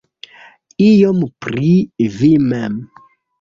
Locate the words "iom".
0.85-1.19